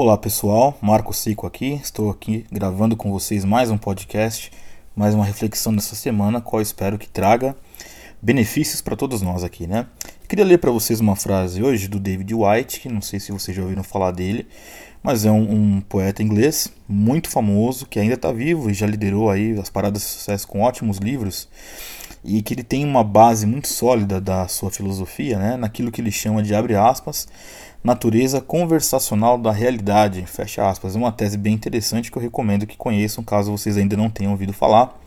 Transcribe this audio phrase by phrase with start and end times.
[0.00, 1.72] Olá pessoal, Marco Cico aqui.
[1.82, 4.52] Estou aqui gravando com vocês mais um podcast,
[4.94, 7.56] mais uma reflexão dessa semana, qual espero que traga
[8.22, 9.86] benefícios para todos nós aqui, né?
[10.28, 13.56] queria ler para vocês uma frase hoje do David White, que não sei se vocês
[13.56, 14.46] já ouviram falar dele,
[15.02, 19.28] mas é um, um poeta inglês muito famoso que ainda está vivo e já liderou
[19.28, 21.48] aí as paradas de sucesso com ótimos livros
[22.24, 26.10] e que ele tem uma base muito sólida da sua filosofia, né, naquilo que ele
[26.10, 27.28] chama de abre aspas
[27.82, 30.94] natureza conversacional da realidade, fecha aspas.
[30.94, 34.32] É uma tese bem interessante que eu recomendo que conheçam, caso vocês ainda não tenham
[34.32, 34.98] ouvido falar.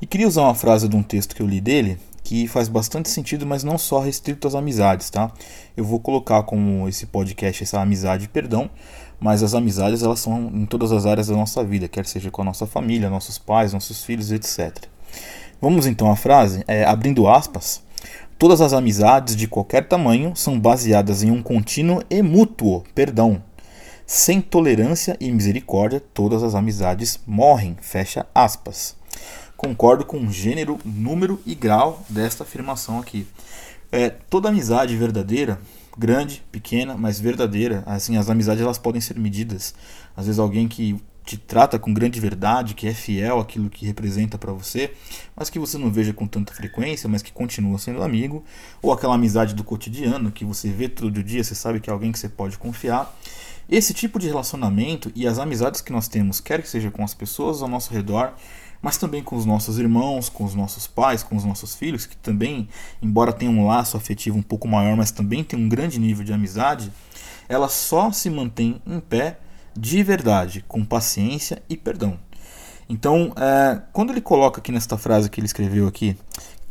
[0.00, 3.10] E queria usar uma frase de um texto que eu li dele, que faz bastante
[3.10, 5.30] sentido, mas não só restrito às amizades, tá?
[5.76, 8.70] Eu vou colocar como esse podcast essa amizade, perdão,
[9.20, 12.42] mas as amizades elas são em todas as áreas da nossa vida, quer seja com
[12.42, 14.86] a nossa família, nossos pais, nossos filhos, etc.
[15.64, 17.82] Vamos então à frase, é, abrindo aspas.
[18.38, 23.42] Todas as amizades de qualquer tamanho são baseadas em um contínuo e mútuo perdão.
[24.06, 27.78] Sem tolerância e misericórdia, todas as amizades morrem.
[27.80, 28.94] Fecha aspas.
[29.56, 33.26] Concordo com o gênero, número e grau desta afirmação aqui.
[33.90, 35.58] É, toda amizade verdadeira,
[35.96, 39.74] grande, pequena, mas verdadeira, assim, as amizades elas podem ser medidas.
[40.14, 44.36] Às vezes alguém que te trata com grande verdade, que é fiel àquilo que representa
[44.36, 44.92] para você,
[45.34, 48.44] mas que você não veja com tanta frequência, mas que continua sendo amigo,
[48.82, 52.12] ou aquela amizade do cotidiano que você vê todo dia, você sabe que é alguém
[52.12, 53.16] que você pode confiar.
[53.68, 57.14] Esse tipo de relacionamento e as amizades que nós temos, quer que seja com as
[57.14, 58.34] pessoas ao nosso redor,
[58.82, 62.16] mas também com os nossos irmãos, com os nossos pais, com os nossos filhos, que
[62.18, 62.68] também,
[63.00, 66.34] embora tenham um laço afetivo um pouco maior, mas também tem um grande nível de
[66.34, 66.92] amizade,
[67.48, 69.38] ela só se mantém em pé
[69.76, 72.18] de verdade, com paciência e perdão.
[72.88, 76.16] Então, é, quando ele coloca aqui nesta frase que ele escreveu aqui,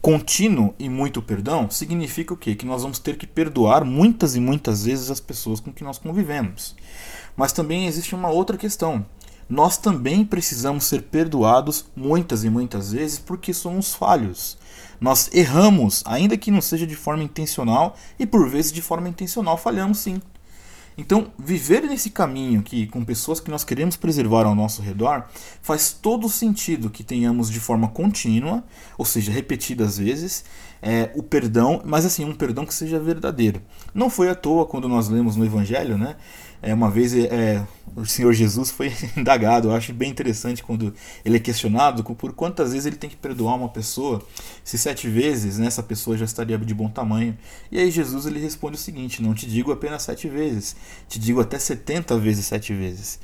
[0.00, 2.54] contínuo e muito perdão, significa o quê?
[2.54, 5.98] Que nós vamos ter que perdoar muitas e muitas vezes as pessoas com que nós
[5.98, 6.74] convivemos.
[7.36, 9.06] Mas também existe uma outra questão.
[9.48, 14.58] Nós também precisamos ser perdoados muitas e muitas vezes porque somos falhos.
[15.00, 19.56] Nós erramos, ainda que não seja de forma intencional, e por vezes de forma intencional
[19.56, 20.20] falhamos sim.
[20.96, 25.24] Então, viver nesse caminho aqui com pessoas que nós queremos preservar ao nosso redor
[25.62, 28.62] faz todo sentido que tenhamos de forma contínua,
[28.98, 30.44] ou seja, repetidas vezes,
[30.82, 33.62] é, o perdão, mas assim, um perdão que seja verdadeiro.
[33.94, 36.16] Não foi à toa quando nós lemos no Evangelho, né?
[36.60, 40.94] É, uma vez é, o Senhor Jesus foi indagado, eu acho bem interessante quando
[41.24, 44.22] ele é questionado por quantas vezes ele tem que perdoar uma pessoa,
[44.62, 47.36] se sete vezes né, essa pessoa já estaria de bom tamanho.
[47.70, 50.74] E aí Jesus ele responde o seguinte: Não te digo apenas sete vezes,
[51.08, 53.20] te digo até setenta vezes sete vezes.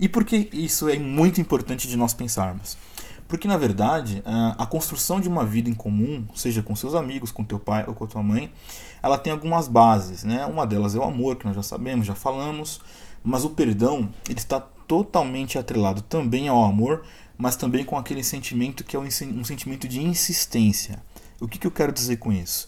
[0.00, 2.76] E por que isso é muito importante de nós pensarmos?
[3.28, 7.44] Porque, na verdade, a construção de uma vida em comum, seja com seus amigos, com
[7.44, 8.50] teu pai ou com tua mãe,
[9.02, 10.24] ela tem algumas bases.
[10.24, 10.46] Né?
[10.46, 12.80] Uma delas é o amor, que nós já sabemos, já falamos,
[13.22, 17.04] mas o perdão ele está totalmente atrelado também ao amor,
[17.36, 21.02] mas também com aquele sentimento que é um sentimento de insistência.
[21.38, 22.66] O que, que eu quero dizer com isso?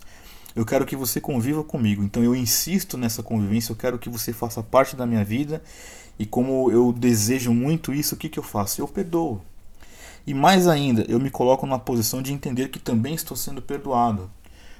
[0.54, 4.32] Eu quero que você conviva comigo, então eu insisto nessa convivência, eu quero que você
[4.32, 5.62] faça parte da minha vida
[6.18, 8.80] e como eu desejo muito isso, o que, que eu faço?
[8.80, 9.40] Eu perdoo.
[10.26, 14.30] E mais ainda, eu me coloco numa posição de entender que também estou sendo perdoado.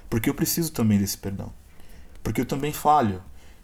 [0.09, 1.51] Porque eu preciso também desse perdão.
[2.23, 3.21] Porque eu também falho.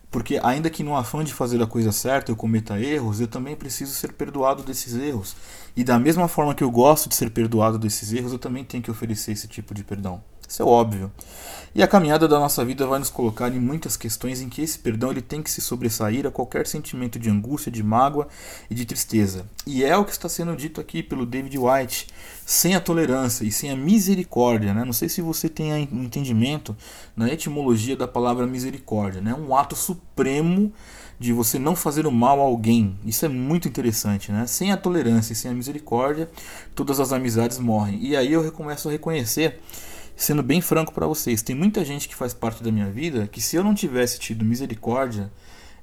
[0.10, 3.56] Porque, ainda que no afã de fazer a coisa certa eu cometa erros, eu também
[3.56, 5.36] preciso ser perdoado desses erros.
[5.76, 8.82] E da mesma forma que eu gosto de ser perdoado desses erros, eu também tenho
[8.82, 10.24] que oferecer esse tipo de perdão.
[10.48, 11.12] Isso é óbvio.
[11.76, 14.80] E a caminhada da nossa vida vai nos colocar em muitas questões em que esse
[14.80, 18.28] perdão ele tem que se sobressair a qualquer sentimento de angústia, de mágoa
[18.68, 19.46] e de tristeza.
[19.64, 22.08] E é o que está sendo dito aqui pelo David White,
[22.44, 24.74] sem a tolerância e sem a misericórdia.
[24.74, 24.84] Né?
[24.84, 26.76] Não sei se você tem um entendimento
[27.16, 29.22] na etimologia da palavra misericórdia.
[29.22, 29.36] Né?
[29.36, 30.74] Um ato supremo
[31.20, 32.98] de você não fazer o mal a alguém.
[33.06, 34.46] Isso é muito interessante, né?
[34.46, 36.30] Sem a tolerância e sem a misericórdia,
[36.76, 38.00] todas as amizades morrem.
[38.02, 39.60] E aí eu começo a reconhecer
[40.18, 43.40] sendo bem franco para vocês, tem muita gente que faz parte da minha vida que
[43.40, 45.32] se eu não tivesse tido misericórdia,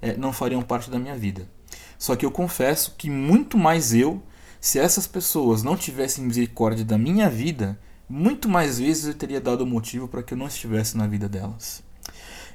[0.03, 1.49] é, não fariam parte da minha vida.
[1.97, 4.21] Só que eu confesso que muito mais eu,
[4.61, 9.65] se essas pessoas não tivessem misericórdia da minha vida, muito mais vezes eu teria dado
[9.65, 11.83] motivo para que eu não estivesse na vida delas.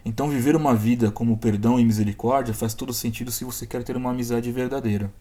[0.04, 3.96] Então, viver uma vida como perdão e misericórdia faz todo sentido se você quer ter
[3.96, 5.12] uma amizade verdadeira.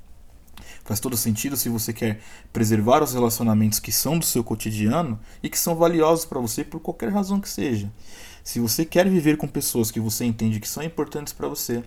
[0.85, 2.21] Faz todo sentido se você quer
[2.53, 6.81] preservar os relacionamentos que são do seu cotidiano e que são valiosos para você por
[6.81, 7.93] qualquer razão que seja.
[8.43, 11.83] Se você quer viver com pessoas que você entende que são importantes para você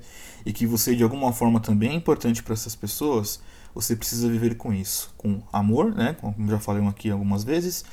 [0.46, 3.42] e que você de alguma forma também é importante para essas pessoas,
[3.74, 7.84] você precisa viver com isso, com amor, né, como já falei aqui algumas vezes,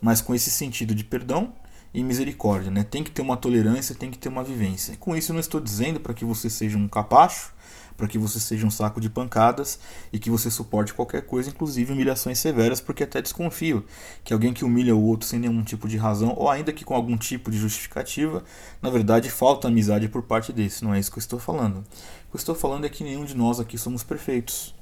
[0.00, 1.52] mas com esse sentido de perdão
[1.94, 2.84] e misericórdia, né?
[2.84, 4.96] Tem que ter uma tolerância, tem que ter uma vivência.
[4.96, 7.52] Com isso eu não estou dizendo para que você seja um capacho,
[7.96, 9.78] para que você seja um saco de pancadas
[10.12, 13.84] e que você suporte qualquer coisa, inclusive humilhações severas, porque até desconfio
[14.24, 16.94] que alguém que humilha o outro sem nenhum tipo de razão, ou ainda que com
[16.94, 18.44] algum tipo de justificativa,
[18.80, 20.84] na verdade falta amizade por parte desse.
[20.84, 21.78] Não é isso que eu estou falando.
[21.78, 24.74] O que eu estou falando é que nenhum de nós aqui somos perfeitos.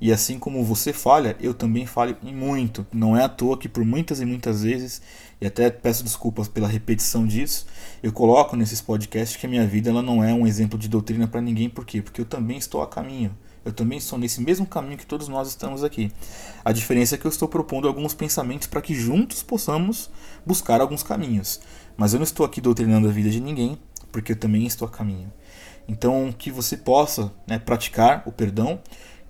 [0.00, 2.86] E assim como você falha, eu também falho muito.
[2.92, 5.00] Não é à toa que por muitas e muitas vezes,
[5.40, 7.66] e até peço desculpas pela repetição disso,
[8.02, 11.26] eu coloco nesses podcasts que a minha vida ela não é um exemplo de doutrina
[11.26, 11.68] para ninguém.
[11.68, 12.02] Por quê?
[12.02, 13.36] Porque eu também estou a caminho.
[13.64, 16.12] Eu também estou nesse mesmo caminho que todos nós estamos aqui.
[16.62, 20.10] A diferença é que eu estou propondo alguns pensamentos para que juntos possamos
[20.44, 21.60] buscar alguns caminhos.
[21.96, 23.78] Mas eu não estou aqui doutrinando a vida de ninguém,
[24.12, 25.32] porque eu também estou a caminho.
[25.88, 28.80] Então, que você possa né, praticar o perdão,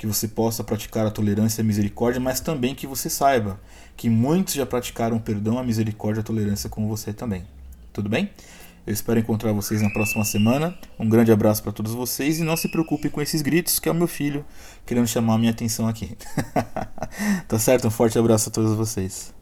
[0.05, 3.59] que você possa praticar a tolerância e a misericórdia, mas também que você saiba
[3.97, 7.45] que muitos já praticaram o perdão, a misericórdia e a tolerância com você também.
[7.91, 8.31] Tudo bem?
[8.87, 10.77] Eu espero encontrar vocês na próxima semana.
[10.99, 13.93] Um grande abraço para todos vocês e não se preocupe com esses gritos, que é
[13.93, 14.45] o meu filho
[14.85, 16.19] querendo chamar a minha atenção aqui.
[17.49, 17.89] tá certo?
[17.89, 19.34] Um forte abraço a todos vocês.